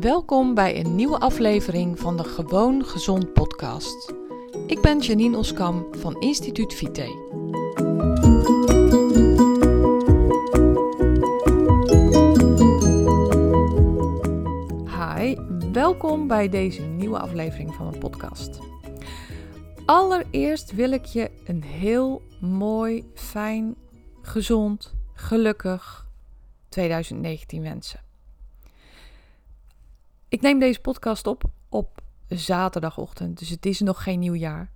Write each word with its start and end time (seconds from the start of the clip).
Welkom 0.00 0.54
bij 0.54 0.80
een 0.80 0.94
nieuwe 0.94 1.18
aflevering 1.18 1.98
van 1.98 2.16
de 2.16 2.24
Gewoon 2.24 2.84
Gezond 2.84 3.32
podcast. 3.32 4.14
Ik 4.66 4.80
ben 4.80 4.98
Janine 4.98 5.36
Oskam 5.36 5.86
van 5.90 6.20
Instituut 6.20 6.74
Vite. 6.74 7.02
Hi, 14.86 15.36
welkom 15.72 16.26
bij 16.26 16.48
deze 16.48 16.82
nieuwe 16.82 17.18
aflevering 17.18 17.74
van 17.74 17.86
mijn 17.86 17.98
podcast. 17.98 18.58
Allereerst 19.86 20.74
wil 20.74 20.90
ik 20.90 21.04
je 21.04 21.30
een 21.44 21.62
heel 21.62 22.22
mooi, 22.40 23.10
fijn, 23.14 23.74
gezond, 24.22 24.94
gelukkig 25.14 26.06
2019 26.68 27.62
wensen. 27.62 28.07
Ik 30.28 30.40
neem 30.40 30.58
deze 30.58 30.80
podcast 30.80 31.26
op 31.26 31.44
op 31.68 32.00
zaterdagochtend, 32.28 33.38
dus 33.38 33.48
het 33.48 33.66
is 33.66 33.80
nog 33.80 34.02
geen 34.02 34.18
nieuw 34.18 34.34
jaar. 34.34 34.70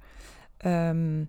Ehm, 0.56 1.24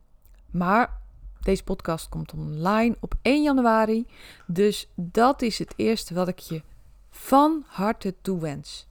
maar 0.51 1.01
deze 1.41 1.63
podcast 1.63 2.09
komt 2.09 2.33
online 2.33 2.97
op 2.99 3.13
1 3.21 3.43
januari. 3.43 4.05
Dus 4.47 4.89
dat 4.95 5.41
is 5.41 5.59
het 5.59 5.73
eerste 5.75 6.13
wat 6.13 6.27
ik 6.27 6.39
je 6.39 6.61
van 7.09 7.63
harte 7.67 8.15
toewens. 8.21 8.87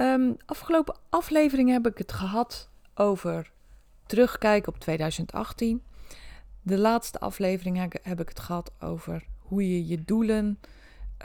Um, 0.00 0.36
afgelopen 0.46 0.96
aflevering 1.08 1.70
heb 1.70 1.86
ik 1.86 1.98
het 1.98 2.12
gehad 2.12 2.68
over 2.94 3.52
terugkijken 4.06 4.72
op 4.72 4.78
2018. 4.78 5.82
De 6.62 6.78
laatste 6.78 7.20
aflevering 7.20 7.98
heb 8.02 8.20
ik 8.20 8.28
het 8.28 8.40
gehad 8.40 8.72
over 8.80 9.24
hoe 9.38 9.68
je 9.68 9.86
je 9.86 10.04
doelen 10.04 10.60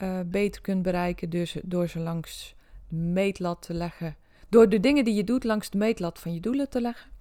uh, 0.01 0.19
beter 0.25 0.61
kunt 0.61 0.81
bereiken. 0.81 1.29
Dus 1.29 1.57
door 1.63 1.87
ze 1.87 1.99
langs 1.99 2.55
meetlat 2.87 3.61
te 3.61 3.73
leggen. 3.73 4.15
Door 4.49 4.69
de 4.69 4.79
dingen 4.79 5.03
die 5.03 5.13
je 5.13 5.23
doet 5.23 5.43
langs 5.43 5.69
de 5.69 5.77
meetlat 5.77 6.19
van 6.19 6.33
je 6.33 6.39
doelen 6.39 6.69
te 6.69 6.81
leggen. 6.81 7.11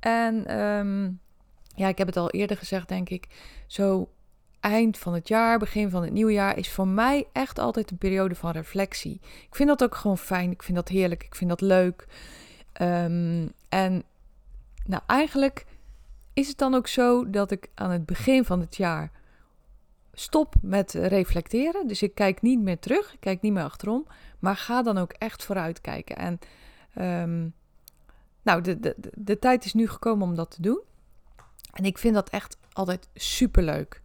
En 0.00 0.60
um, 0.60 1.20
ja, 1.74 1.88
ik 1.88 1.98
heb 1.98 2.06
het 2.06 2.16
al 2.16 2.30
eerder 2.30 2.56
gezegd, 2.56 2.88
denk 2.88 3.08
ik. 3.08 3.26
Zo 3.66 4.10
eind 4.60 4.98
van 4.98 5.14
het 5.14 5.28
jaar, 5.28 5.58
begin 5.58 5.90
van 5.90 6.02
het 6.02 6.12
nieuwe 6.12 6.32
jaar 6.32 6.58
is 6.58 6.70
voor 6.70 6.88
mij 6.88 7.26
echt 7.32 7.58
altijd 7.58 7.90
een 7.90 7.98
periode 7.98 8.34
van 8.34 8.50
reflectie. 8.50 9.20
Ik 9.22 9.54
vind 9.54 9.68
dat 9.68 9.82
ook 9.82 9.94
gewoon 9.94 10.18
fijn. 10.18 10.50
Ik 10.50 10.62
vind 10.62 10.76
dat 10.76 10.88
heerlijk. 10.88 11.22
Ik 11.22 11.34
vind 11.34 11.50
dat 11.50 11.60
leuk. 11.60 12.06
Um, 12.80 13.52
en 13.68 14.02
nou, 14.84 15.02
eigenlijk 15.06 15.66
is 16.32 16.48
het 16.48 16.58
dan 16.58 16.74
ook 16.74 16.86
zo 16.86 17.30
dat 17.30 17.50
ik 17.50 17.68
aan 17.74 17.90
het 17.90 18.06
begin 18.06 18.44
van 18.44 18.60
het 18.60 18.76
jaar 18.76 19.10
stop 20.20 20.54
met 20.62 20.92
reflecteren. 20.92 21.86
Dus 21.86 22.02
ik 22.02 22.14
kijk 22.14 22.42
niet 22.42 22.60
meer 22.60 22.78
terug, 22.78 23.12
ik 23.12 23.20
kijk 23.20 23.40
niet 23.40 23.52
meer 23.52 23.62
achterom, 23.62 24.06
maar 24.38 24.56
ga 24.56 24.82
dan 24.82 24.98
ook 24.98 25.12
echt 25.12 25.44
vooruit 25.44 25.80
kijken. 25.80 26.16
En 26.16 26.38
um, 27.22 27.54
nou, 28.42 28.60
de, 28.60 28.80
de, 28.80 28.96
de 29.14 29.38
tijd 29.38 29.64
is 29.64 29.74
nu 29.74 29.88
gekomen 29.88 30.28
om 30.28 30.34
dat 30.34 30.50
te 30.50 30.62
doen. 30.62 30.80
En 31.72 31.84
ik 31.84 31.98
vind 31.98 32.14
dat 32.14 32.30
echt 32.30 32.58
altijd 32.72 33.08
super 33.14 33.62
leuk. 33.62 34.02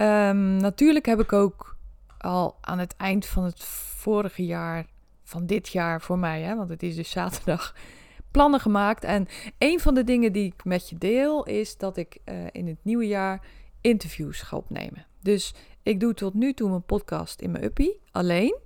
Um, 0.00 0.56
natuurlijk 0.56 1.06
heb 1.06 1.20
ik 1.20 1.32
ook 1.32 1.76
al 2.18 2.58
aan 2.60 2.78
het 2.78 2.96
eind 2.96 3.26
van 3.26 3.44
het 3.44 3.64
vorige 3.64 4.44
jaar, 4.46 4.86
van 5.24 5.46
dit 5.46 5.68
jaar 5.68 6.00
voor 6.00 6.18
mij, 6.18 6.40
hè, 6.40 6.56
want 6.56 6.68
het 6.68 6.82
is 6.82 6.96
dus 6.96 7.10
zaterdag, 7.10 7.74
plannen 8.30 8.60
gemaakt. 8.60 9.04
En 9.04 9.26
een 9.58 9.80
van 9.80 9.94
de 9.94 10.04
dingen 10.04 10.32
die 10.32 10.46
ik 10.46 10.64
met 10.64 10.88
je 10.88 10.98
deel 10.98 11.44
is 11.44 11.76
dat 11.76 11.96
ik 11.96 12.18
uh, 12.24 12.46
in 12.50 12.66
het 12.66 12.78
nieuwe 12.82 13.06
jaar 13.06 13.40
interviews 13.80 14.40
ga 14.40 14.56
opnemen. 14.56 15.06
Dus 15.22 15.54
ik 15.82 16.00
doe 16.00 16.14
tot 16.14 16.34
nu 16.34 16.54
toe 16.54 16.68
mijn 16.68 16.84
podcast 16.84 17.40
in 17.40 17.50
mijn 17.50 17.64
uppie, 17.64 18.00
alleen. 18.10 18.58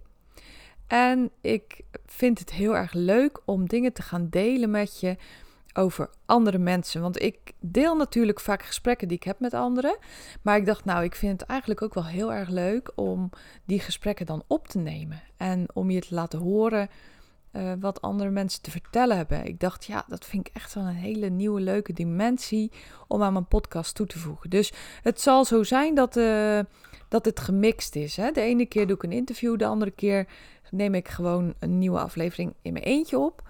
En 0.86 1.30
ik 1.40 1.80
vind 2.06 2.38
het 2.38 2.52
heel 2.52 2.76
erg 2.76 2.92
leuk 2.92 3.40
om 3.44 3.68
dingen 3.68 3.92
te 3.92 4.02
gaan 4.02 4.28
delen 4.30 4.70
met 4.70 5.00
je 5.00 5.16
over 5.74 6.10
andere 6.26 6.58
mensen. 6.58 7.00
Want 7.00 7.22
ik 7.22 7.38
deel 7.60 7.96
natuurlijk 7.96 8.40
vaak 8.40 8.62
gesprekken 8.62 9.08
die 9.08 9.16
ik 9.16 9.22
heb 9.22 9.40
met 9.40 9.54
anderen. 9.54 9.98
Maar 10.42 10.56
ik 10.56 10.66
dacht, 10.66 10.84
nou, 10.84 11.04
ik 11.04 11.14
vind 11.14 11.40
het 11.40 11.50
eigenlijk 11.50 11.82
ook 11.82 11.94
wel 11.94 12.06
heel 12.06 12.32
erg 12.32 12.48
leuk 12.48 12.92
om 12.94 13.30
die 13.64 13.80
gesprekken 13.80 14.26
dan 14.26 14.42
op 14.46 14.68
te 14.68 14.78
nemen. 14.78 15.22
En 15.36 15.66
om 15.72 15.90
je 15.90 16.00
te 16.00 16.14
laten 16.14 16.38
horen 16.38 16.88
uh, 17.56 17.72
wat 17.80 18.02
andere 18.02 18.30
mensen 18.30 18.62
te 18.62 18.70
vertellen 18.70 19.16
hebben. 19.16 19.44
Ik 19.44 19.60
dacht, 19.60 19.84
ja, 19.84 20.04
dat 20.08 20.24
vind 20.24 20.48
ik 20.48 20.54
echt 20.54 20.74
wel 20.74 20.84
een 20.84 20.94
hele 20.94 21.28
nieuwe, 21.28 21.60
leuke 21.60 21.92
dimensie 21.92 22.72
om 23.08 23.22
aan 23.22 23.32
mijn 23.32 23.48
podcast 23.48 23.94
toe 23.94 24.06
te 24.06 24.18
voegen. 24.18 24.50
Dus 24.50 24.72
het 25.02 25.20
zal 25.20 25.44
zo 25.44 25.62
zijn 25.62 25.94
dat, 25.94 26.16
uh, 26.16 26.60
dat 27.08 27.24
het 27.24 27.40
gemixt 27.40 27.96
is. 27.96 28.16
Hè? 28.16 28.30
De 28.30 28.40
ene 28.40 28.66
keer 28.66 28.86
doe 28.86 28.96
ik 28.96 29.02
een 29.02 29.12
interview, 29.12 29.58
de 29.58 29.66
andere 29.66 29.90
keer 29.90 30.26
neem 30.70 30.94
ik 30.94 31.08
gewoon 31.08 31.54
een 31.58 31.78
nieuwe 31.78 31.98
aflevering 31.98 32.54
in 32.62 32.72
mijn 32.72 32.84
eentje 32.84 33.18
op. 33.18 33.42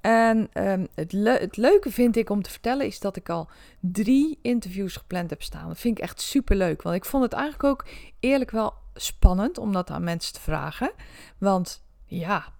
En 0.00 0.50
um, 0.54 0.86
het, 0.94 1.12
het, 1.22 1.56
leuke 1.56 1.90
vind 1.90 2.16
ik 2.16 2.30
om 2.30 2.42
te 2.42 2.50
vertellen 2.50 2.86
is 2.86 3.00
dat 3.00 3.16
ik 3.16 3.28
al 3.28 3.48
drie 3.80 4.38
interviews 4.42 4.96
gepland 4.96 5.30
heb 5.30 5.42
staan. 5.42 5.68
Dat 5.68 5.78
vind 5.78 5.98
ik 5.98 6.04
echt 6.04 6.20
super 6.20 6.56
leuk. 6.56 6.82
Want 6.82 6.96
ik 6.96 7.04
vond 7.04 7.22
het 7.22 7.32
eigenlijk 7.32 7.64
ook 7.64 7.86
eerlijk 8.20 8.50
wel 8.50 8.74
spannend 8.94 9.58
om 9.58 9.72
dat 9.72 9.90
aan 9.90 10.04
mensen 10.04 10.32
te 10.32 10.40
vragen. 10.40 10.90
Want 11.38 11.84
ja, 12.04 12.52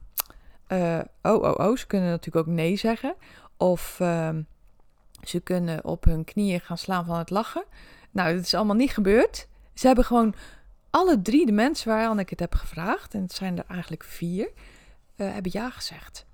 uh, 0.69 1.00
oh, 1.22 1.54
oh, 1.59 1.77
ze 1.77 1.87
kunnen 1.87 2.09
natuurlijk 2.09 2.49
ook 2.49 2.54
nee 2.54 2.77
zeggen. 2.77 3.15
Of 3.56 3.99
uh, 4.03 4.28
ze 5.22 5.41
kunnen 5.41 5.84
op 5.84 6.04
hun 6.04 6.25
knieën 6.25 6.60
gaan 6.60 6.78
slaan 6.78 7.04
van 7.04 7.19
het 7.19 7.31
lachen. 7.31 7.65
Nou, 8.10 8.34
dat 8.34 8.44
is 8.44 8.54
allemaal 8.54 8.77
niet 8.77 8.91
gebeurd. 8.91 9.49
Ze 9.75 9.87
hebben 9.87 10.04
gewoon 10.04 10.34
alle 10.91 11.22
drie 11.22 11.47
de 11.47 11.53
mensen 11.53 11.88
waaraan 11.88 12.19
ik 12.19 12.31
het 12.31 12.41
heb 12.41 12.54
gevraagd, 12.54 13.15
en 13.15 13.22
het 13.22 13.32
zijn 13.32 13.59
er 13.59 13.65
eigenlijk 13.69 14.04
vier, 14.04 14.50
uh, 15.16 15.32
hebben 15.32 15.53
ja 15.54 15.71
gezegd. 15.71 16.27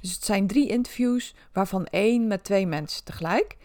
Dus 0.00 0.12
het 0.12 0.24
zijn 0.24 0.46
drie 0.46 0.68
interviews, 0.68 1.34
waarvan 1.52 1.86
één 1.86 2.26
met 2.26 2.44
twee 2.44 2.66
mensen 2.66 3.04
tegelijk. 3.04 3.56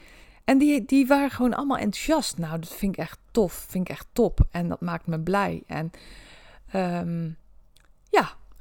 En 0.44 0.58
die, 0.58 0.86
die 0.86 1.08
waren 1.08 1.30
gewoon 1.30 1.54
allemaal 1.54 1.78
enthousiast. 1.78 2.38
Nou, 2.38 2.60
dat 2.60 2.74
vind 2.74 2.94
ik 2.94 3.00
echt 3.00 3.20
tof. 3.32 3.54
Vind 3.54 3.90
ik 3.90 3.96
echt 3.96 4.08
top. 4.14 4.40
En 4.52 4.68
dat 4.68 4.82
maakt 4.82 5.08
me 5.08 5.20
blij. 5.20 5.64
En 5.68 5.92
ja, 6.72 7.36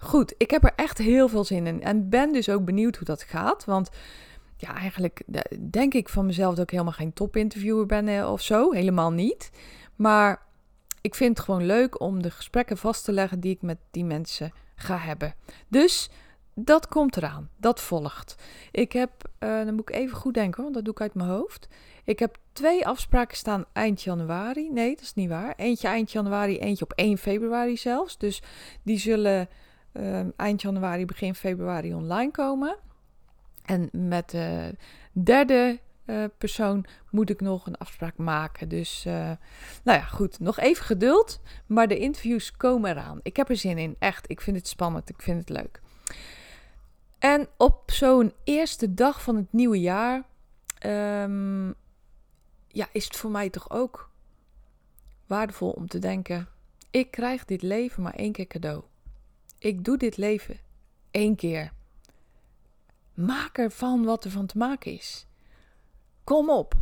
goed. 0.02 0.34
Ik 0.36 0.50
heb 0.50 0.64
er 0.64 0.72
echt 0.76 0.98
heel 0.98 1.28
veel 1.28 1.44
zin 1.44 1.66
in. 1.66 1.82
En 1.82 2.08
ben 2.08 2.32
dus 2.32 2.48
ook 2.48 2.64
benieuwd 2.64 2.96
hoe 2.96 3.06
dat 3.06 3.22
gaat. 3.22 3.64
Want 3.64 3.90
ja, 4.56 4.74
eigenlijk 4.74 5.22
denk 5.70 5.94
ik 5.94 6.08
van 6.08 6.26
mezelf 6.26 6.54
dat 6.54 6.64
ik 6.64 6.70
helemaal 6.70 6.92
geen 6.92 7.12
topinterviewer 7.12 7.86
ben 7.86 8.08
eh, 8.08 8.32
of 8.32 8.40
zo. 8.40 8.72
Helemaal 8.72 9.10
niet. 9.10 9.50
Maar 9.96 10.42
ik 11.00 11.14
vind 11.14 11.36
het 11.36 11.46
gewoon 11.46 11.66
leuk 11.66 12.00
om 12.00 12.22
de 12.22 12.30
gesprekken 12.30 12.76
vast 12.76 13.04
te 13.04 13.12
leggen 13.12 13.40
die 13.40 13.54
ik 13.54 13.62
met 13.62 13.78
die 13.90 14.04
mensen 14.04 14.52
ga 14.74 14.96
hebben. 14.96 15.34
Dus 15.68 16.10
dat 16.54 16.88
komt 16.88 17.16
eraan. 17.16 17.50
Dat 17.56 17.80
volgt. 17.80 18.34
Ik 18.70 18.92
heb, 18.92 19.10
uh, 19.40 19.64
dan 19.64 19.74
moet 19.74 19.88
ik 19.88 19.96
even 19.96 20.16
goed 20.16 20.34
denken, 20.34 20.62
want 20.62 20.74
dat 20.74 20.84
doe 20.84 20.92
ik 20.92 21.00
uit 21.00 21.14
mijn 21.14 21.28
hoofd. 21.28 21.68
Ik 22.04 22.18
heb 22.18 22.36
twee 22.52 22.86
afspraken 22.86 23.36
staan 23.36 23.64
eind 23.72 24.02
januari. 24.02 24.70
Nee, 24.70 24.94
dat 24.94 25.04
is 25.04 25.14
niet 25.14 25.28
waar. 25.28 25.54
Eentje 25.56 25.88
eind 25.88 26.12
januari, 26.12 26.58
eentje 26.58 26.84
op 26.84 26.92
1 26.92 27.18
februari 27.18 27.76
zelfs. 27.76 28.18
Dus 28.18 28.42
die 28.82 28.98
zullen 28.98 29.48
uh, 29.92 30.20
eind 30.36 30.62
januari, 30.62 31.04
begin 31.04 31.34
februari 31.34 31.94
online 31.94 32.30
komen. 32.30 32.76
En 33.64 33.88
met 33.92 34.30
de 34.30 34.76
derde 35.12 35.80
uh, 36.06 36.24
persoon 36.38 36.84
moet 37.10 37.30
ik 37.30 37.40
nog 37.40 37.66
een 37.66 37.76
afspraak 37.76 38.16
maken. 38.16 38.68
Dus, 38.68 39.04
uh, 39.06 39.12
nou 39.82 39.98
ja, 39.98 40.04
goed. 40.04 40.40
Nog 40.40 40.58
even 40.58 40.84
geduld. 40.84 41.40
Maar 41.66 41.88
de 41.88 41.98
interviews 41.98 42.56
komen 42.56 42.90
eraan. 42.90 43.20
Ik 43.22 43.36
heb 43.36 43.48
er 43.48 43.56
zin 43.56 43.78
in. 43.78 43.96
Echt. 43.98 44.30
Ik 44.30 44.40
vind 44.40 44.56
het 44.56 44.68
spannend. 44.68 45.08
Ik 45.08 45.22
vind 45.22 45.38
het 45.38 45.48
leuk. 45.48 45.80
En 47.18 47.48
op 47.56 47.90
zo'n 47.90 48.32
eerste 48.44 48.94
dag 48.94 49.22
van 49.22 49.36
het 49.36 49.52
nieuwe 49.52 49.80
jaar. 49.80 50.22
Um, 50.86 51.74
ja, 52.68 52.88
is 52.92 53.04
het 53.04 53.16
voor 53.16 53.30
mij 53.30 53.50
toch 53.50 53.70
ook 53.70 54.10
waardevol 55.26 55.70
om 55.70 55.88
te 55.88 55.98
denken: 55.98 56.48
ik 56.90 57.10
krijg 57.10 57.44
dit 57.44 57.62
leven 57.62 58.02
maar 58.02 58.14
één 58.14 58.32
keer 58.32 58.46
cadeau. 58.46 58.82
Ik 59.62 59.84
doe 59.84 59.96
dit 59.96 60.16
leven 60.16 60.56
één 61.10 61.36
keer. 61.36 61.72
Maak 63.14 63.58
ervan 63.58 64.04
wat 64.04 64.24
er 64.24 64.30
van 64.30 64.46
te 64.46 64.58
maken 64.58 64.92
is. 64.92 65.26
Kom 66.24 66.50
op. 66.50 66.74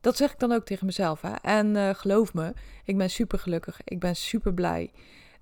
Dat 0.00 0.16
zeg 0.16 0.32
ik 0.32 0.38
dan 0.38 0.52
ook 0.52 0.64
tegen 0.64 0.86
mezelf. 0.86 1.20
Hè? 1.20 1.32
En 1.32 1.74
uh, 1.74 1.94
geloof 1.94 2.34
me, 2.34 2.54
ik 2.84 2.96
ben 2.96 3.10
super 3.10 3.38
gelukkig. 3.38 3.80
Ik 3.84 4.00
ben 4.00 4.16
super 4.16 4.54
blij. 4.54 4.92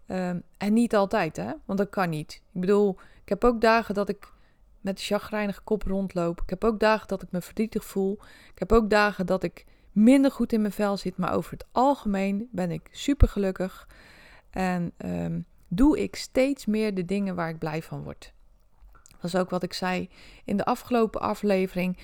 Um, 0.07 0.43
en 0.57 0.73
niet 0.73 0.95
altijd, 0.95 1.37
hè? 1.37 1.53
Want 1.65 1.79
dat 1.79 1.91
kan 1.91 2.11
niet. 2.11 2.43
Ik 2.53 2.61
bedoel, 2.61 2.99
ik 3.23 3.29
heb 3.29 3.45
ook 3.45 3.61
dagen 3.61 3.95
dat 3.95 4.09
ik 4.09 4.33
met 4.81 4.99
een 4.99 5.05
chagrijnige 5.05 5.61
kop 5.61 5.83
rondloop. 5.83 6.41
Ik 6.41 6.51
heb 6.51 6.65
ook 6.65 6.81
dagen 6.81 7.09
dat 7.09 7.23
ik 7.23 7.31
me 7.31 7.41
verdrietig 7.41 7.85
voel. 7.85 8.19
Ik 8.53 8.59
heb 8.59 8.73
ook 8.73 8.91
dagen 8.91 9.27
dat 9.27 9.43
ik 9.43 9.67
minder 9.93 10.31
goed 10.31 10.53
in 10.53 10.61
mijn 10.61 10.73
vel 10.73 10.97
zit. 10.97 11.17
Maar 11.17 11.33
over 11.35 11.53
het 11.53 11.67
algemeen 11.73 12.49
ben 12.53 12.71
ik 12.71 12.89
super 12.91 13.29
gelukkig. 13.29 13.89
En 14.51 14.93
um, 14.99 15.47
doe 15.73 15.99
ik 15.99 16.17
steeds 16.17 16.67
meer 16.67 16.95
de 16.95 17.05
dingen 17.05 17.35
waar 17.35 17.49
ik 17.49 17.59
blij 17.59 17.83
van 17.83 18.03
word. 18.03 18.33
Dat 19.11 19.25
is 19.25 19.37
ook 19.37 19.51
wat 19.51 19.63
ik 19.63 19.73
zei 19.73 20.09
in 20.45 20.57
de 20.57 20.65
afgelopen 20.65 21.21
aflevering. 21.21 21.99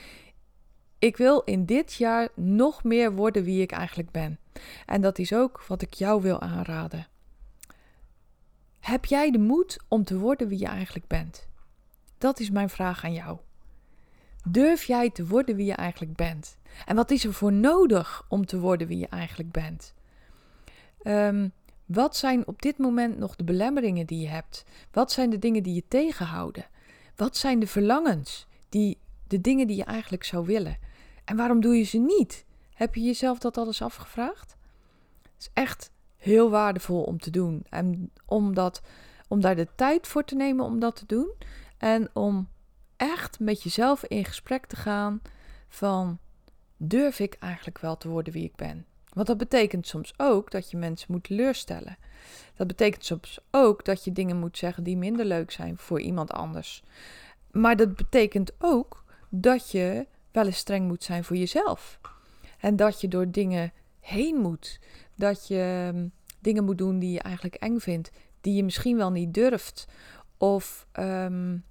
Ik 0.99 1.17
wil 1.17 1.41
in 1.41 1.65
dit 1.65 1.95
jaar 1.95 2.29
nog 2.35 2.85
meer 2.85 3.13
worden 3.13 3.43
wie 3.43 3.63
ik 3.63 3.73
eigenlijk 3.73 4.11
ben. 4.11 4.39
En 4.87 5.01
dat 5.01 5.19
is 5.19 5.33
ook 5.33 5.65
wat 5.67 5.83
ik 5.83 5.95
jou 5.95 6.23
wil 6.23 6.41
aanraden. 6.41 7.07
heb 8.81 9.05
jij 9.05 9.31
de 9.31 9.39
moed 9.39 9.85
om 9.89 10.05
te 10.05 10.19
worden 10.19 10.49
wie 10.49 10.59
je 10.59 10.67
eigenlijk 10.67 11.07
bent? 11.07 11.49
Dat 12.19 12.41
is 12.41 12.51
mijn 12.51 12.69
vraag 12.69 13.05
aan 13.05 13.13
jou. 13.13 13.39
Durf 14.49 14.85
jij 14.85 15.11
te 15.11 15.27
worden 15.27 15.57
wie 15.57 15.67
je 15.67 15.75
eigenlijk 15.75 16.17
bent? 16.17 16.59
En 16.85 16.97
wat 16.97 17.11
is 17.11 17.25
er 17.25 17.33
voor 17.33 17.53
nodig 17.53 18.25
om 18.29 18.47
te 18.47 18.59
worden 18.59 18.87
wie 18.87 18.99
je 18.99 19.09
eigenlijk 19.09 19.51
bent? 19.51 19.95
Um, 21.03 21.53
wat 21.87 22.17
zijn 22.17 22.47
op 22.47 22.63
dit 22.63 22.79
moment 22.79 23.19
nog 23.19 23.37
de 23.37 23.45
belemmeringen 23.45 24.07
die 24.07 24.21
je 24.21 24.29
hebt? 24.29 24.65
Wat 24.93 25.13
zijn 25.13 25.31
de 25.31 25.39
dingen 25.39 25.63
die 25.63 25.75
je 25.75 25.85
tegenhouden? 25.89 26.67
Wat 27.17 27.37
zijn 27.37 27.59
de 27.59 27.67
verlangens, 27.67 28.47
die, 28.69 28.99
de 29.27 29.41
dingen 29.41 29.67
die 29.67 29.77
je 29.77 29.85
eigenlijk 29.85 30.25
zou 30.25 30.47
willen? 30.47 30.79
En 31.25 31.37
waarom 31.37 31.61
doe 31.61 31.77
je 31.77 31.85
ze 31.85 31.99
niet? 31.99 32.45
Heb 32.75 32.95
je 32.95 33.01
jezelf 33.01 33.39
dat 33.39 33.59
alles 33.59 33.83
afgevraagd? 33.83 34.57
Het 35.23 35.33
is 35.39 35.51
echt 35.53 35.91
heel 36.17 36.51
waardevol 36.51 37.03
om 37.03 37.19
te 37.19 37.31
doen. 37.31 37.65
En 37.71 38.11
om, 38.27 38.55
om 39.29 39.41
daar 39.41 39.57
de 39.57 39.69
tijd 39.75 40.07
voor 40.07 40.25
te 40.25 40.35
nemen 40.35 40.65
om 40.65 40.79
dat 40.79 40.97
te 40.97 41.07
doen. 41.07 41.33
En 41.79 42.11
om 42.13 42.49
echt 42.97 43.41
met 43.41 43.63
jezelf 43.63 44.05
in 44.05 44.25
gesprek 44.25 44.67
te 44.67 44.77
gaan 44.77 45.23
van 45.69 46.19
durf 46.77 47.19
ik 47.19 47.35
eigenlijk 47.35 47.79
wel 47.79 47.97
te 47.97 48.09
worden 48.09 48.33
wie 48.33 48.45
ik 48.45 48.57
ben? 48.57 48.87
Want 49.17 49.29
dat 49.29 49.37
betekent 49.37 49.87
soms 49.87 50.15
ook 50.17 50.51
dat 50.51 50.71
je 50.71 50.77
mensen 50.77 51.13
moet 51.13 51.25
teleurstellen. 51.25 51.97
Dat 52.55 52.67
betekent 52.67 53.05
soms 53.05 53.39
ook 53.51 53.85
dat 53.85 54.05
je 54.05 54.13
dingen 54.13 54.37
moet 54.37 54.59
zeggen 54.59 54.83
die 54.83 54.97
minder 54.97 55.25
leuk 55.25 55.51
zijn 55.51 55.79
voor 55.79 56.01
iemand 56.01 56.31
anders. 56.33 56.83
Maar 57.51 57.77
dat 57.77 57.97
betekent 57.97 58.53
ook 58.59 59.05
dat 59.29 59.71
je 59.71 60.07
wel 60.33 60.47
eens 60.47 60.57
streng 60.57 60.87
moet 60.87 61.05
zijn 61.05 61.25
voor 61.25 61.37
jezelf. 61.37 62.01
En 62.61 62.77
dat 62.77 63.01
je 63.01 63.09
door 63.09 63.31
dingen 63.31 63.73
heen 64.01 64.37
moet. 64.37 64.81
Dat 65.15 65.49
je 65.49 65.89
hm, 65.93 66.09
dingen 66.39 66.65
moet 66.65 66.79
doen 66.79 66.99
die 66.99 67.13
je 67.13 67.21
eigenlijk 67.21 67.55
eng 67.55 67.79
vindt, 67.79 68.11
die 68.41 68.55
je 68.55 68.65
misschien 68.65 68.97
wel 68.97 69.11
niet 69.11 69.35
durft. 69.35 69.87
Of 70.37 70.87
um, 70.93 71.65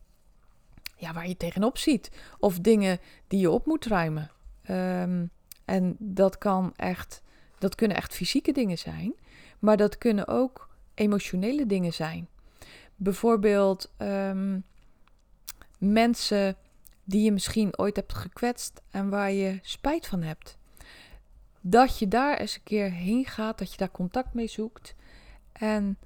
ja, 0.96 1.14
waar 1.14 1.28
je 1.28 1.38
tegenop 1.38 1.78
ziet. 1.78 2.12
Of 2.40 2.60
dingen 2.60 3.00
die 3.28 3.40
je 3.40 3.52
op 3.52 3.66
moet 3.66 3.86
ruimen. 3.86 4.32
Um, 4.70 5.30
en 5.66 5.96
dat 6.00 6.38
kan 6.38 6.74
echt 6.76 7.24
dat 7.66 7.76
kunnen 7.76 7.98
echt 7.98 8.14
fysieke 8.14 8.52
dingen 8.52 8.78
zijn, 8.78 9.14
maar 9.60 9.78
dat 9.78 9.98
kunnen 9.98 10.28
ook 10.28 10.70
emotionele 10.94 11.66
dingen 11.66 11.94
zijn. 11.94 12.28
Bijvoorbeeld 12.96 13.92
um, 13.98 14.64
mensen 15.78 16.56
die 17.04 17.24
je 17.24 17.32
misschien 17.32 17.78
ooit 17.78 17.96
hebt 17.96 18.14
gekwetst 18.14 18.82
en 18.90 19.10
waar 19.10 19.32
je 19.32 19.60
spijt 19.62 20.08
van 20.08 20.22
hebt. 20.22 20.58
Dat 21.62 22.00
je 22.00 22.08
daar 22.08 22.38
eens 22.38 22.56
een 22.56 22.64
keer 22.64 22.92
heen 22.92 23.26
gaat, 23.26 23.58
dat 23.58 23.72
je 23.72 23.78
daar 23.78 23.92
contact 23.92 24.34
mee 24.34 24.48
zoekt 24.48 24.96
en 25.52 25.98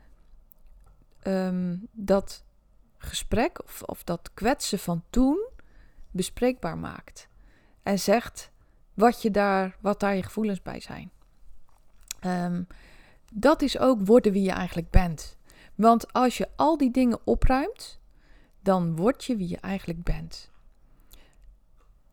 um, 1.23 1.87
dat 1.91 2.43
gesprek 2.97 3.63
of, 3.63 3.81
of 3.81 4.03
dat 4.03 4.29
kwetsen 4.33 4.79
van 4.79 5.03
toen 5.09 5.47
bespreekbaar 6.11 6.77
maakt. 6.77 7.27
En 7.83 7.99
zegt 7.99 8.51
wat, 8.93 9.21
je 9.21 9.31
daar, 9.31 9.77
wat 9.79 9.99
daar 9.99 10.15
je 10.15 10.23
gevoelens 10.23 10.61
bij 10.61 10.79
zijn. 10.79 11.11
Um, 12.25 12.67
dat 13.33 13.61
is 13.61 13.77
ook 13.77 14.05
worden 14.05 14.31
wie 14.31 14.43
je 14.43 14.51
eigenlijk 14.51 14.89
bent. 14.89 15.37
Want 15.75 16.13
als 16.13 16.37
je 16.37 16.47
al 16.55 16.77
die 16.77 16.91
dingen 16.91 17.19
opruimt, 17.23 17.99
dan 18.61 18.95
word 18.95 19.25
je 19.25 19.35
wie 19.35 19.49
je 19.49 19.57
eigenlijk 19.57 20.03
bent. 20.03 20.51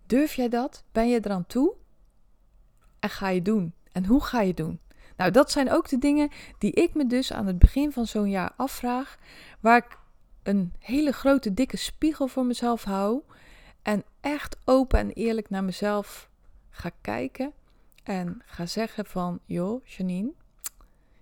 Durf 0.06 0.34
jij 0.34 0.48
dat? 0.48 0.84
Ben 0.92 1.08
je 1.08 1.20
eraan 1.24 1.46
toe? 1.46 1.74
En 2.98 3.10
ga 3.10 3.28
je 3.28 3.42
doen? 3.42 3.74
En 3.92 4.06
hoe 4.06 4.22
ga 4.22 4.40
je 4.40 4.54
doen? 4.54 4.80
Nou, 5.16 5.30
dat 5.30 5.50
zijn 5.50 5.70
ook 5.70 5.88
de 5.88 5.98
dingen 5.98 6.30
die 6.58 6.72
ik 6.72 6.94
me 6.94 7.06
dus 7.06 7.32
aan 7.32 7.46
het 7.46 7.58
begin 7.58 7.92
van 7.92 8.06
zo'n 8.06 8.30
jaar 8.30 8.52
afvraag, 8.56 9.18
waar 9.60 9.76
ik 9.76 9.98
een 10.42 10.72
hele 10.78 11.12
grote 11.12 11.54
dikke 11.54 11.76
spiegel 11.76 12.28
voor 12.28 12.44
mezelf 12.44 12.84
hou 12.84 13.22
en 13.82 14.04
echt 14.20 14.56
open 14.64 14.98
en 14.98 15.10
eerlijk 15.10 15.50
naar 15.50 15.64
mezelf 15.64 16.28
ga 16.70 16.90
kijken 17.00 17.52
en 18.06 18.42
ga 18.44 18.66
zeggen 18.66 19.06
van, 19.06 19.40
joh, 19.44 19.86
Janine, 19.86 20.32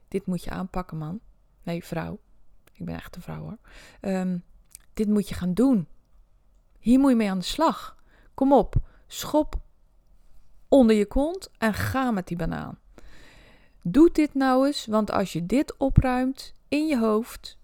dit 0.09 0.27
moet 0.27 0.45
je 0.45 0.51
aanpakken, 0.51 0.97
man. 0.97 1.21
Nee, 1.63 1.85
vrouw. 1.85 2.19
Ik 2.73 2.85
ben 2.85 2.95
echt 2.95 3.17
een 3.17 3.23
vrouw 3.23 3.41
hoor. 3.41 3.59
Um, 4.01 4.45
dit 4.95 5.09
moet 5.09 5.29
je 5.29 5.35
gaan 5.35 5.55
doen. 5.55 5.89
Hier 6.79 6.99
moet 6.99 7.11
je 7.11 7.17
mee 7.17 7.31
aan 7.31 7.39
de 7.39 7.45
slag. 7.45 7.97
Kom 8.35 8.53
op, 8.53 8.75
schop 9.07 9.61
onder 10.69 10.97
je 10.97 11.07
kont 11.07 11.51
en 11.59 11.75
ga 11.75 12.11
met 12.11 12.27
die 12.27 12.37
banaan. 12.37 12.79
Doe 13.83 14.11
dit 14.13 14.35
nou 14.35 14.67
eens, 14.67 14.87
want 14.87 15.11
als 15.11 15.33
je 15.33 15.47
dit 15.47 15.77
opruimt 15.77 16.55
in 16.69 16.87
je 16.87 16.99
hoofd, 16.99 17.59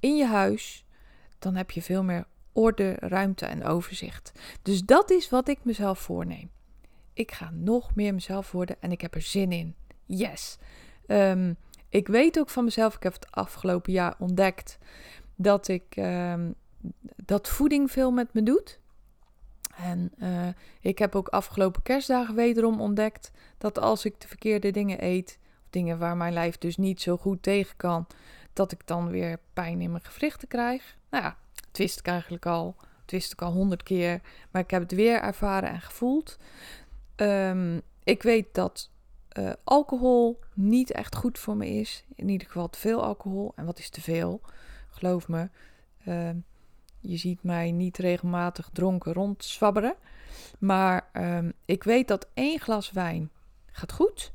in 0.00 0.16
je 0.16 0.26
huis, 0.26 0.84
dan 1.38 1.54
heb 1.54 1.70
je 1.70 1.82
veel 1.82 2.02
meer 2.02 2.26
orde, 2.52 2.92
ruimte 2.98 3.46
en 3.46 3.64
overzicht. 3.64 4.32
Dus 4.62 4.82
dat 4.82 5.10
is 5.10 5.30
wat 5.30 5.48
ik 5.48 5.64
mezelf 5.64 5.98
voorneem 5.98 6.52
ik 7.14 7.32
ga 7.32 7.50
nog 7.52 7.94
meer 7.94 8.14
mezelf 8.14 8.52
worden 8.52 8.76
en 8.80 8.92
ik 8.92 9.00
heb 9.00 9.14
er 9.14 9.22
zin 9.22 9.52
in. 9.52 9.74
Yes. 10.04 10.58
Um, 11.06 11.56
ik 11.88 12.08
weet 12.08 12.38
ook 12.38 12.50
van 12.50 12.64
mezelf, 12.64 12.94
ik 12.94 13.02
heb 13.02 13.12
het 13.12 13.30
afgelopen 13.30 13.92
jaar 13.92 14.14
ontdekt 14.18 14.78
dat 15.34 15.68
ik 15.68 15.96
um, 15.96 16.54
dat 17.16 17.48
voeding 17.48 17.90
veel 17.90 18.10
met 18.10 18.34
me 18.34 18.42
doet. 18.42 18.80
En 19.76 20.12
uh, 20.18 20.48
ik 20.80 20.98
heb 20.98 21.14
ook 21.14 21.28
afgelopen 21.28 21.82
kerstdagen 21.82 22.34
wederom 22.34 22.80
ontdekt 22.80 23.30
dat 23.58 23.78
als 23.78 24.04
ik 24.04 24.20
de 24.20 24.28
verkeerde 24.28 24.70
dingen 24.70 25.04
eet, 25.04 25.38
of 25.62 25.66
dingen 25.70 25.98
waar 25.98 26.16
mijn 26.16 26.32
lijf 26.32 26.58
dus 26.58 26.76
niet 26.76 27.00
zo 27.00 27.16
goed 27.16 27.42
tegen 27.42 27.76
kan, 27.76 28.06
dat 28.52 28.72
ik 28.72 28.86
dan 28.86 29.08
weer 29.08 29.38
pijn 29.52 29.80
in 29.80 29.90
mijn 29.90 30.04
gewrichten 30.04 30.48
krijg. 30.48 30.96
Nou 31.10 31.24
ja, 31.24 31.36
wist 31.72 31.98
ik 31.98 32.06
eigenlijk 32.06 32.46
al. 32.46 32.76
Het 33.00 33.10
wist 33.10 33.32
ik 33.32 33.42
al 33.42 33.52
honderd 33.52 33.82
keer, 33.82 34.20
maar 34.50 34.62
ik 34.62 34.70
heb 34.70 34.82
het 34.82 34.92
weer 34.92 35.20
ervaren 35.20 35.68
en 35.68 35.80
gevoeld. 35.80 36.38
Um, 37.16 37.80
ik 38.04 38.22
weet 38.22 38.54
dat 38.54 38.90
uh, 39.38 39.52
alcohol 39.64 40.38
niet 40.54 40.90
echt 40.90 41.16
goed 41.16 41.38
voor 41.38 41.56
me 41.56 41.68
is. 41.68 42.04
In 42.14 42.28
ieder 42.28 42.46
geval 42.46 42.70
te 42.70 42.78
veel 42.78 43.02
alcohol. 43.02 43.52
En 43.56 43.64
wat 43.64 43.78
is 43.78 43.90
te 43.90 44.00
veel? 44.00 44.40
Geloof 44.88 45.28
me. 45.28 45.48
Uh, 46.04 46.30
je 47.00 47.16
ziet 47.16 47.42
mij 47.42 47.70
niet 47.70 47.98
regelmatig 47.98 48.70
dronken 48.72 49.12
rondzwabberen. 49.12 49.94
Maar 50.58 51.08
um, 51.12 51.52
ik 51.64 51.82
weet 51.84 52.08
dat 52.08 52.28
één 52.34 52.60
glas 52.60 52.90
wijn 52.90 53.30
gaat 53.66 53.92
goed. 53.92 54.32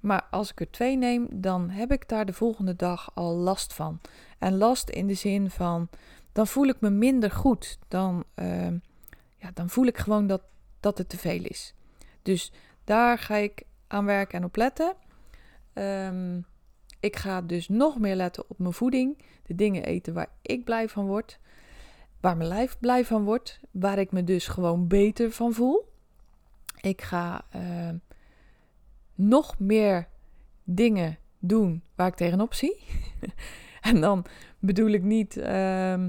Maar 0.00 0.26
als 0.30 0.50
ik 0.50 0.60
er 0.60 0.70
twee 0.70 0.96
neem, 0.96 1.28
dan 1.30 1.70
heb 1.70 1.92
ik 1.92 2.08
daar 2.08 2.26
de 2.26 2.32
volgende 2.32 2.76
dag 2.76 3.10
al 3.14 3.34
last 3.34 3.72
van. 3.72 4.00
En 4.38 4.56
last 4.56 4.88
in 4.88 5.06
de 5.06 5.14
zin 5.14 5.50
van, 5.50 5.88
dan 6.32 6.46
voel 6.46 6.66
ik 6.66 6.80
me 6.80 6.90
minder 6.90 7.30
goed. 7.30 7.78
Dan, 7.88 8.24
ja, 9.36 9.50
dan 9.54 9.70
voel 9.70 9.86
ik 9.86 9.98
gewoon 9.98 10.26
dat, 10.26 10.42
dat 10.80 10.98
het 10.98 11.08
te 11.08 11.18
veel 11.18 11.44
is. 11.44 11.74
Dus 12.26 12.52
daar 12.84 13.18
ga 13.18 13.34
ik 13.34 13.62
aan 13.86 14.04
werken 14.04 14.38
en 14.38 14.44
op 14.44 14.56
letten. 14.56 14.94
Um, 15.74 16.46
ik 17.00 17.16
ga 17.16 17.42
dus 17.42 17.68
nog 17.68 17.98
meer 17.98 18.14
letten 18.14 18.44
op 18.48 18.58
mijn 18.58 18.72
voeding. 18.72 19.22
De 19.42 19.54
dingen 19.54 19.84
eten 19.84 20.14
waar 20.14 20.30
ik 20.42 20.64
blij 20.64 20.88
van 20.88 21.06
word. 21.06 21.38
Waar 22.20 22.36
mijn 22.36 22.48
lijf 22.48 22.78
blij 22.78 23.04
van 23.04 23.24
wordt. 23.24 23.60
Waar 23.70 23.98
ik 23.98 24.12
me 24.12 24.24
dus 24.24 24.48
gewoon 24.48 24.86
beter 24.86 25.30
van 25.30 25.52
voel. 25.52 25.92
Ik 26.80 27.02
ga 27.02 27.44
uh, 27.56 27.88
nog 29.14 29.58
meer 29.58 30.08
dingen 30.64 31.18
doen 31.38 31.82
waar 31.94 32.06
ik 32.06 32.14
tegenop 32.14 32.54
zie. 32.54 32.84
en 33.80 34.00
dan 34.00 34.24
bedoel 34.58 34.90
ik 34.90 35.02
niet 35.02 35.36
uh, 35.36 36.04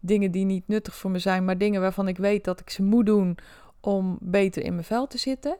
dingen 0.00 0.30
die 0.30 0.44
niet 0.44 0.68
nuttig 0.68 0.94
voor 0.94 1.10
me 1.10 1.18
zijn, 1.18 1.44
maar 1.44 1.58
dingen 1.58 1.80
waarvan 1.80 2.08
ik 2.08 2.16
weet 2.16 2.44
dat 2.44 2.60
ik 2.60 2.70
ze 2.70 2.82
moet 2.82 3.06
doen 3.06 3.38
om 3.82 4.18
beter 4.20 4.62
in 4.62 4.72
mijn 4.72 4.84
vel 4.84 5.06
te 5.06 5.18
zitten. 5.18 5.56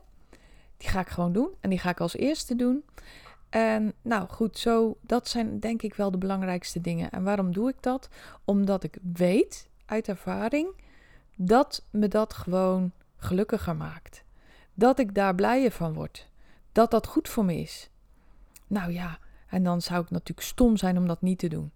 Die 0.77 0.89
ga 0.89 1.01
ik 1.01 1.09
gewoon 1.09 1.33
doen 1.33 1.51
en 1.61 1.71
die 1.71 1.79
ga 1.79 1.91
ik 1.91 2.01
als 2.01 2.17
eerste 2.17 2.57
doen. 2.57 2.85
En 3.51 3.93
nou 4.03 4.29
goed, 4.29 4.59
zo, 4.59 4.97
dat 5.01 5.29
zijn 5.29 5.61
denk 5.61 5.83
ik 5.83 5.95
wel 5.95 6.11
de 6.11 6.19
belangrijkste 6.19 6.81
dingen. 6.81 7.11
En 7.11 7.25
waarom 7.25 7.53
doe 7.53 7.69
ik 7.69 7.77
dat? 7.81 8.09
Omdat 8.45 8.83
ik 8.85 8.99
weet 9.13 9.69
uit 9.87 10.09
ervaring 10.09 10.69
dat 11.37 11.85
me 11.91 12.09
dat 12.09 12.35
gewoon 12.35 12.93
gelukkiger 13.17 13.77
maakt. 13.77 14.25
Dat 14.75 14.99
ik 14.99 15.15
daar 15.15 15.35
blijer 15.35 15.71
van 15.71 15.93
word. 15.93 16.29
Dat 16.73 16.91
dat 16.91 17.07
goed 17.07 17.29
voor 17.29 17.45
me 17.45 17.57
is. 17.57 17.91
Nou 18.67 18.93
ja, 18.93 19.19
en 19.47 19.63
dan 19.63 19.83
zou 19.83 20.03
ik 20.03 20.11
natuurlijk 20.11 20.47
stom 20.47 20.77
zijn 20.77 20.97
om 20.97 21.07
dat 21.07 21.23
niet 21.23 21.39
te 21.39 21.49
doen. 21.49 21.73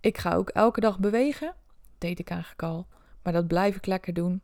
Ik 0.00 0.18
ga 0.18 0.34
ook 0.34 0.48
elke 0.48 0.80
dag 0.80 0.98
bewegen. 0.98 1.46
Dat 1.46 1.98
deed 1.98 2.18
ik 2.18 2.30
eigenlijk 2.30 2.62
al. 2.62 2.86
Maar 3.22 3.32
dat 3.32 3.46
blijf 3.46 3.76
ik 3.76 3.86
lekker 3.86 4.12
doen. 4.14 4.42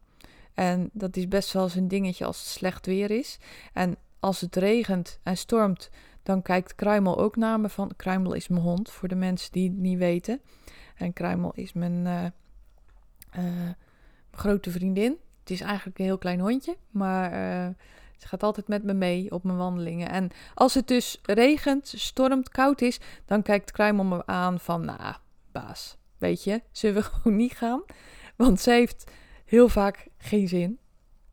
En 0.56 0.90
dat 0.92 1.16
is 1.16 1.28
best 1.28 1.52
wel 1.52 1.62
eens 1.62 1.74
een 1.74 1.88
dingetje 1.88 2.24
als 2.24 2.38
het 2.38 2.46
slecht 2.46 2.86
weer 2.86 3.10
is. 3.10 3.38
En 3.72 3.96
als 4.20 4.40
het 4.40 4.56
regent 4.56 5.18
en 5.22 5.36
stormt, 5.36 5.90
dan 6.22 6.42
kijkt 6.42 6.74
Kruimel 6.74 7.18
ook 7.18 7.36
naar 7.36 7.60
me 7.60 7.68
van... 7.68 7.92
Kruimel 7.96 8.32
is 8.32 8.48
mijn 8.48 8.62
hond, 8.62 8.90
voor 8.90 9.08
de 9.08 9.14
mensen 9.14 9.52
die 9.52 9.68
het 9.68 9.78
niet 9.78 9.98
weten. 9.98 10.40
En 10.96 11.12
Kruimel 11.12 11.52
is 11.54 11.72
mijn, 11.72 12.04
uh, 12.06 12.24
uh, 13.38 13.70
grote 14.30 14.70
vriendin. 14.70 15.16
Het 15.40 15.50
is 15.50 15.60
eigenlijk 15.60 15.98
een 15.98 16.04
heel 16.04 16.18
klein 16.18 16.40
hondje, 16.40 16.76
maar 16.90 17.32
uh, 17.32 17.74
Ze 18.16 18.28
gaat 18.28 18.42
altijd 18.42 18.68
met 18.68 18.84
me 18.84 18.94
mee 18.94 19.30
op 19.30 19.44
mijn 19.44 19.58
wandelingen. 19.58 20.08
En 20.08 20.30
als 20.54 20.74
het 20.74 20.88
dus 20.88 21.18
regent, 21.22 21.92
stormt, 21.96 22.48
koud 22.48 22.80
is, 22.80 23.00
dan 23.24 23.42
kijkt 23.42 23.70
Kruimel 23.70 24.04
me 24.04 24.26
aan 24.26 24.60
van, 24.60 24.84
nou, 24.84 25.14
baas, 25.52 25.96
weet 26.18 26.44
je, 26.44 26.62
zullen 26.70 26.96
we 26.96 27.02
gewoon 27.10 27.36
niet 27.36 27.52
gaan? 27.52 27.82
Want 28.36 28.60
ze 28.60 28.70
heeft 28.70 29.10
heel 29.46 29.68
vaak 29.68 30.08
geen 30.18 30.48
zin. 30.48 30.78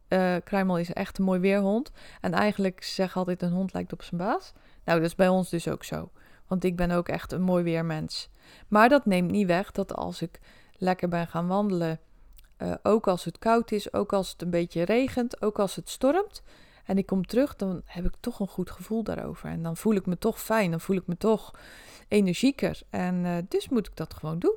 Uh, 0.10 0.36
Kruimel 0.44 0.78
is 0.78 0.94
echt 0.94 1.18
een 1.18 1.24
mooi 1.24 1.40
weerhond. 1.40 1.92
En 2.22 2.34
eigenlijk 2.34 2.84
zeg 2.84 3.18
altijd 3.18 3.42
een 3.42 3.52
hond 3.52 3.74
lijkt 3.74 3.94
op 3.94 4.04
zijn 4.04 4.22
baas. 4.22 4.54
Nou, 4.86 5.00
dat 5.00 5.08
is 5.08 5.16
bij 5.16 5.28
ons 5.28 5.50
dus 5.50 5.68
ook 5.68 5.84
zo. 5.84 6.12
Want 6.48 6.64
ik 6.64 6.76
ben 6.76 6.92
ook 6.92 7.10
echt 7.10 7.32
een 7.32 7.42
mooi 7.42 7.64
weermens. 7.64 8.30
Maar 8.68 8.90
dat 8.90 9.06
neemt 9.06 9.32
niet 9.32 9.48
weg 9.48 9.72
dat 9.72 9.96
als 9.96 10.22
ik 10.22 10.40
lekker 10.78 11.10
ben 11.10 11.28
gaan 11.28 11.48
wandelen, 11.48 12.00
uh, 12.58 12.74
ook 12.84 13.08
als 13.08 13.24
het 13.24 13.40
koud 13.40 13.72
is, 13.72 13.94
ook 13.94 14.14
als 14.14 14.32
het 14.32 14.42
een 14.42 14.50
beetje 14.50 14.84
regent, 14.84 15.42
ook 15.42 15.60
als 15.60 15.76
het 15.76 15.90
stormt, 15.90 16.44
en 16.86 16.98
ik 16.98 17.06
kom 17.06 17.26
terug, 17.26 17.56
dan 17.56 17.82
heb 17.86 18.06
ik 18.06 18.14
toch 18.20 18.40
een 18.40 18.48
goed 18.48 18.72
gevoel 18.72 19.04
daarover. 19.04 19.50
En 19.50 19.64
dan 19.64 19.78
voel 19.78 19.96
ik 19.96 20.06
me 20.06 20.18
toch 20.18 20.42
fijn, 20.42 20.72
dan 20.72 20.82
voel 20.82 20.96
ik 20.96 21.08
me 21.08 21.18
toch 21.18 21.52
energieker. 22.08 22.82
En 22.90 23.26
uh, 23.26 23.38
dus 23.48 23.70
moet 23.70 23.88
ik 23.88 23.96
dat 23.96 24.14
gewoon 24.14 24.40
doen. 24.40 24.56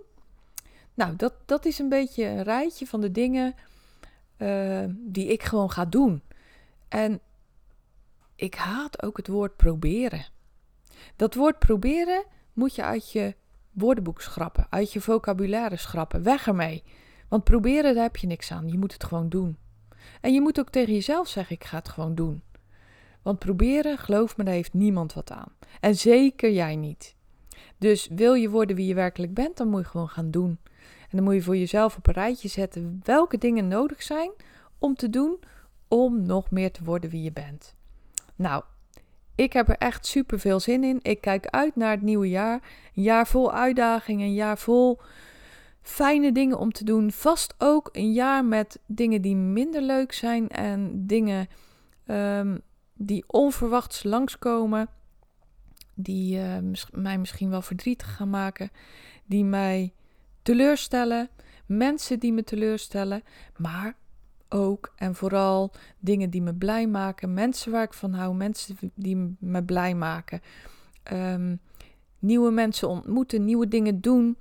Nou, 0.96 1.16
dat, 1.16 1.32
dat 1.44 1.64
is 1.64 1.78
een 1.78 1.88
beetje 1.88 2.24
een 2.24 2.42
rijtje 2.42 2.86
van 2.86 3.00
de 3.00 3.10
dingen 3.12 3.54
uh, 4.38 4.84
die 4.90 5.26
ik 5.26 5.42
gewoon 5.42 5.70
ga 5.70 5.84
doen. 5.84 6.22
En 6.88 7.20
ik 8.36 8.54
haat 8.54 9.02
ook 9.02 9.16
het 9.16 9.28
woord 9.28 9.56
proberen. 9.56 10.26
Dat 11.16 11.34
woord 11.34 11.58
proberen 11.58 12.24
moet 12.52 12.74
je 12.74 12.82
uit 12.82 13.12
je 13.12 13.34
woordenboek 13.72 14.20
schrappen, 14.20 14.66
uit 14.70 14.92
je 14.92 15.00
vocabulaire 15.00 15.76
schrappen. 15.76 16.22
Weg 16.22 16.46
ermee. 16.46 16.82
Want 17.28 17.44
proberen, 17.44 17.94
daar 17.94 18.02
heb 18.02 18.16
je 18.16 18.26
niks 18.26 18.52
aan. 18.52 18.68
Je 18.68 18.78
moet 18.78 18.92
het 18.92 19.04
gewoon 19.04 19.28
doen. 19.28 19.56
En 20.20 20.32
je 20.32 20.40
moet 20.40 20.58
ook 20.58 20.70
tegen 20.70 20.92
jezelf 20.92 21.28
zeggen: 21.28 21.56
ik 21.56 21.64
ga 21.64 21.76
het 21.76 21.88
gewoon 21.88 22.14
doen. 22.14 22.42
Want 23.22 23.38
proberen, 23.38 23.98
geloof 23.98 24.36
me, 24.36 24.44
daar 24.44 24.54
heeft 24.54 24.72
niemand 24.72 25.12
wat 25.12 25.30
aan. 25.30 25.52
En 25.80 25.94
zeker 25.94 26.52
jij 26.52 26.76
niet. 26.76 27.15
Dus 27.78 28.08
wil 28.10 28.34
je 28.34 28.50
worden 28.50 28.76
wie 28.76 28.86
je 28.86 28.94
werkelijk 28.94 29.34
bent, 29.34 29.56
dan 29.56 29.68
moet 29.68 29.80
je 29.80 29.88
gewoon 29.88 30.08
gaan 30.08 30.30
doen. 30.30 30.58
En 31.00 31.16
dan 31.16 31.22
moet 31.22 31.34
je 31.34 31.42
voor 31.42 31.56
jezelf 31.56 31.96
op 31.96 32.06
een 32.06 32.14
rijtje 32.14 32.48
zetten 32.48 33.00
welke 33.04 33.38
dingen 33.38 33.68
nodig 33.68 34.02
zijn 34.02 34.30
om 34.78 34.94
te 34.94 35.10
doen 35.10 35.38
om 35.88 36.22
nog 36.22 36.50
meer 36.50 36.72
te 36.72 36.84
worden 36.84 37.10
wie 37.10 37.22
je 37.22 37.32
bent. 37.32 37.74
Nou, 38.36 38.62
ik 39.34 39.52
heb 39.52 39.68
er 39.68 39.76
echt 39.78 40.06
super 40.06 40.38
veel 40.38 40.60
zin 40.60 40.84
in. 40.84 40.98
Ik 41.02 41.20
kijk 41.20 41.46
uit 41.46 41.76
naar 41.76 41.90
het 41.90 42.02
nieuwe 42.02 42.28
jaar. 42.28 42.60
Een 42.94 43.02
jaar 43.02 43.26
vol 43.26 43.52
uitdagingen, 43.52 44.26
een 44.26 44.34
jaar 44.34 44.58
vol 44.58 45.00
fijne 45.82 46.32
dingen 46.32 46.58
om 46.58 46.72
te 46.72 46.84
doen. 46.84 47.12
Vast 47.12 47.54
ook 47.58 47.88
een 47.92 48.12
jaar 48.12 48.44
met 48.44 48.78
dingen 48.86 49.22
die 49.22 49.36
minder 49.36 49.82
leuk 49.82 50.12
zijn 50.12 50.48
en 50.48 51.06
dingen 51.06 51.48
um, 52.06 52.60
die 52.94 53.24
onverwachts 53.26 54.02
langskomen. 54.02 54.88
Die 55.98 56.38
uh, 56.38 56.56
mij 56.92 57.18
misschien 57.18 57.50
wel 57.50 57.62
verdrietig 57.62 58.16
gaan 58.16 58.30
maken. 58.30 58.70
Die 59.24 59.44
mij 59.44 59.92
teleurstellen. 60.42 61.28
Mensen 61.66 62.18
die 62.18 62.32
me 62.32 62.44
teleurstellen. 62.44 63.22
Maar 63.56 63.96
ook 64.48 64.92
en 64.96 65.14
vooral 65.14 65.72
dingen 65.98 66.30
die 66.30 66.42
me 66.42 66.54
blij 66.54 66.86
maken. 66.86 67.34
Mensen 67.34 67.72
waar 67.72 67.84
ik 67.84 67.94
van 67.94 68.12
hou. 68.12 68.34
Mensen 68.34 68.76
die 68.94 69.36
me 69.38 69.64
blij 69.64 69.94
maken. 69.94 70.40
Um, 71.12 71.60
nieuwe 72.18 72.50
mensen 72.50 72.88
ontmoeten. 72.88 73.44
Nieuwe 73.44 73.68
dingen 73.68 74.00
doen. 74.00 74.36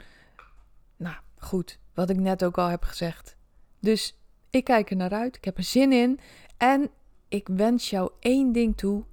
Nou, 0.97 1.15
Goed, 1.45 1.79
wat 1.93 2.09
ik 2.09 2.19
net 2.19 2.43
ook 2.43 2.57
al 2.57 2.67
heb 2.67 2.83
gezegd. 2.83 3.35
Dus 3.79 4.17
ik 4.49 4.63
kijk 4.63 4.89
er 4.89 4.95
naar 4.95 5.13
uit, 5.13 5.35
ik 5.35 5.45
heb 5.45 5.57
er 5.57 5.63
zin 5.63 5.91
in 5.91 6.19
en 6.57 6.89
ik 7.27 7.47
wens 7.47 7.89
jou 7.89 8.11
één 8.19 8.51
ding 8.51 8.77
toe: 8.77 9.03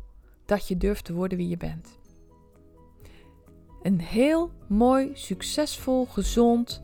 dat 0.45 0.69
je 0.69 0.77
durft 0.77 1.05
te 1.05 1.13
worden 1.13 1.39
wie 1.39 1.49
je 1.49 1.57
bent. 1.57 1.99
Een 3.83 4.01
heel 4.01 4.51
mooi, 4.67 5.11
succesvol, 5.15 6.07
gezond 6.07 6.83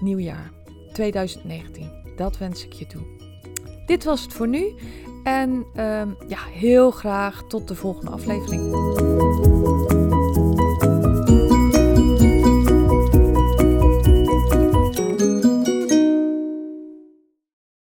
nieuwjaar 0.00 0.50
2019. 0.92 1.90
Dat 2.16 2.38
wens 2.38 2.64
ik 2.64 2.72
je 2.72 2.86
toe. 2.86 3.02
Dit 3.86 4.04
was 4.04 4.22
het 4.22 4.32
voor 4.32 4.48
nu. 4.48 4.74
En 5.24 5.50
um, 5.50 6.16
ja, 6.28 6.44
heel 6.52 6.90
graag 6.90 7.42
tot 7.48 7.68
de 7.68 7.74
volgende 7.74 8.10
aflevering. 8.10 9.87